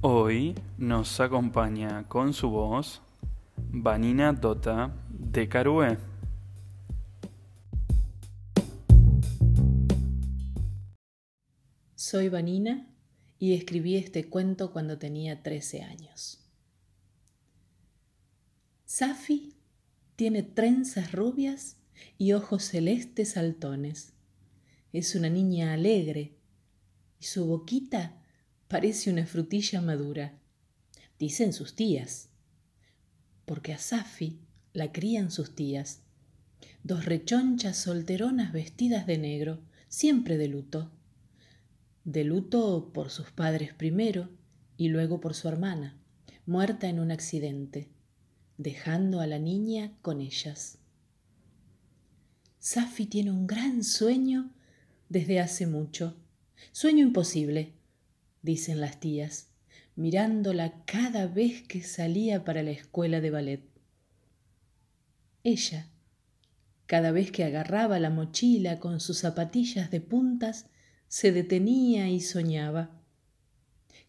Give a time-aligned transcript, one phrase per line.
[0.00, 3.02] Hoy nos acompaña con su voz
[3.56, 5.98] Vanina Dota de Carué.
[11.96, 12.86] Soy Vanina
[13.40, 16.44] y escribí este cuento cuando tenía 13 años.
[18.84, 19.56] Safi
[20.14, 21.76] tiene trenzas rubias
[22.18, 24.12] y ojos celestes saltones.
[24.92, 26.36] Es una niña alegre
[27.18, 28.22] y su boquita
[28.68, 30.38] parece una frutilla madura.
[31.18, 32.28] Dicen sus tías,
[33.44, 34.38] porque a Safi
[34.74, 36.02] la crían sus tías.
[36.84, 40.92] Dos rechonchas solteronas vestidas de negro, siempre de luto.
[42.04, 44.28] De luto por sus padres primero
[44.76, 45.98] y luego por su hermana,
[46.46, 47.88] muerta en un accidente,
[48.58, 50.78] dejando a la niña con ellas.
[52.60, 54.50] Safi tiene un gran sueño
[55.08, 56.16] desde hace mucho,
[56.72, 57.77] sueño imposible,
[58.42, 59.48] dicen las tías,
[59.96, 63.62] mirándola cada vez que salía para la escuela de ballet.
[65.42, 65.88] Ella,
[66.86, 70.66] cada vez que agarraba la mochila con sus zapatillas de puntas,
[71.08, 72.90] se detenía y soñaba.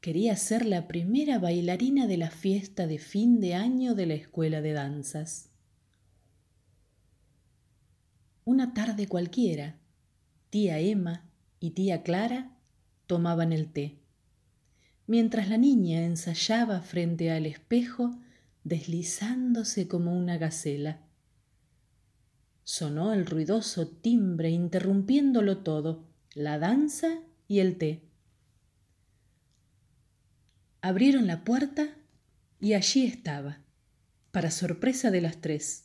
[0.00, 4.60] Quería ser la primera bailarina de la fiesta de fin de año de la escuela
[4.60, 5.50] de danzas.
[8.44, 9.78] Una tarde cualquiera,
[10.50, 11.28] tía Emma
[11.60, 12.56] y tía Clara
[13.06, 14.00] tomaban el té
[15.06, 18.18] mientras la niña ensayaba frente al espejo
[18.64, 21.00] deslizándose como una gacela.
[22.64, 28.02] Sonó el ruidoso timbre interrumpiéndolo todo, la danza y el té.
[30.80, 31.96] Abrieron la puerta
[32.60, 33.60] y allí estaba,
[34.32, 35.84] para sorpresa de las tres,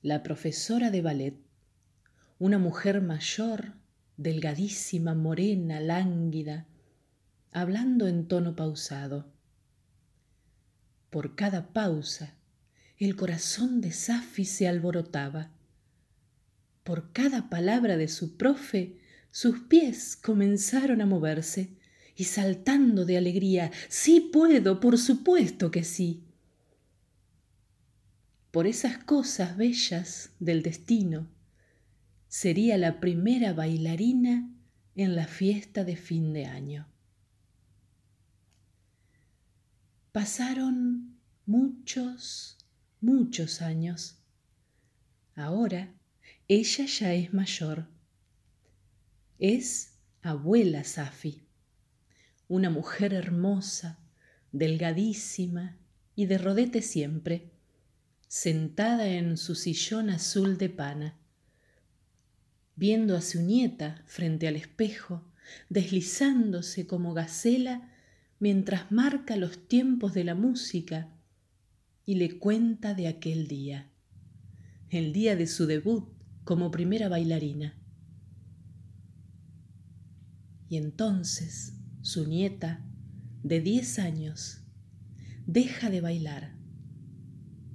[0.00, 1.36] la profesora de ballet,
[2.38, 3.74] una mujer mayor,
[4.16, 6.66] delgadísima, morena, lánguida,
[7.56, 9.32] hablando en tono pausado.
[11.08, 12.34] Por cada pausa,
[12.98, 15.48] el corazón de Safi se alborotaba.
[16.84, 18.98] Por cada palabra de su profe,
[19.30, 21.70] sus pies comenzaron a moverse
[22.14, 26.24] y saltando de alegría, sí puedo, por supuesto que sí.
[28.50, 31.26] Por esas cosas bellas del destino,
[32.28, 34.46] sería la primera bailarina
[34.94, 36.86] en la fiesta de fin de año.
[40.16, 42.56] Pasaron muchos,
[43.02, 44.16] muchos años.
[45.34, 45.92] Ahora
[46.48, 47.86] ella ya es mayor.
[49.38, 51.42] Es abuela Safi,
[52.48, 53.98] una mujer hermosa,
[54.52, 55.76] delgadísima
[56.14, 57.50] y de rodete siempre,
[58.26, 61.18] sentada en su sillón azul de pana,
[62.74, 65.30] viendo a su nieta frente al espejo,
[65.68, 67.92] deslizándose como gacela
[68.38, 71.12] mientras marca los tiempos de la música
[72.04, 73.92] y le cuenta de aquel día,
[74.90, 76.08] el día de su debut
[76.44, 77.80] como primera bailarina.
[80.68, 82.84] Y entonces su nieta,
[83.42, 84.62] de diez años,
[85.46, 86.56] deja de bailar,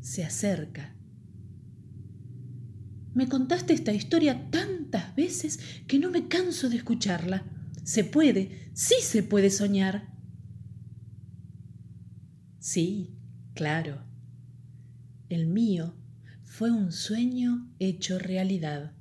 [0.00, 0.94] se acerca.
[3.14, 7.44] Me contaste esta historia tantas veces que no me canso de escucharla.
[7.84, 10.17] Se puede, sí se puede soñar.
[12.58, 13.16] Sí,
[13.54, 14.02] claro.
[15.28, 15.94] El mío
[16.42, 18.92] fue un sueño hecho realidad.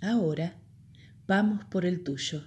[0.00, 0.56] Ahora
[1.26, 2.44] vamos por el tuyo.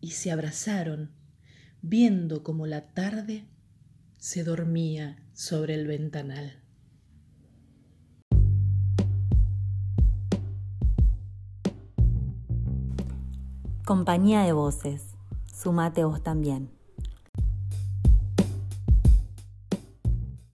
[0.00, 1.10] Y se abrazaron,
[1.82, 3.46] viendo como la tarde
[4.18, 6.62] se dormía sobre el ventanal.
[13.84, 15.16] Compañía de voces.
[15.52, 16.79] Sumate vos también.